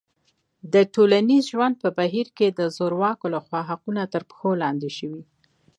د 0.73 0.75
ټولنیز 0.93 1.43
ژوند 1.53 1.75
په 1.83 1.89
بهیر 1.97 2.27
کې 2.37 2.47
د 2.51 2.61
زورواکو 2.75 3.25
لخوا 3.35 3.61
حقونه 3.69 4.01
تر 4.13 4.21
پښو 4.29 4.51
لاندې 4.63 4.89
شوي. 4.97 5.23